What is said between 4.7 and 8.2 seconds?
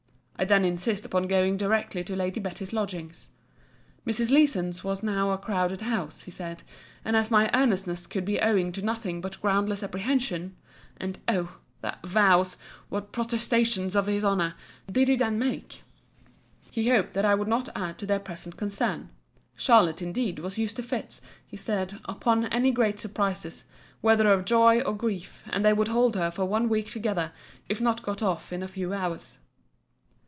was now a crowded house, he said: and as my earnestness